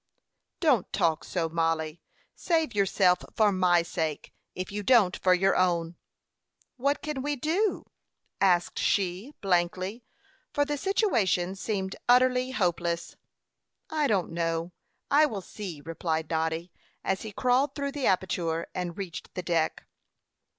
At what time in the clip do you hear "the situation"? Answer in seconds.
10.65-11.53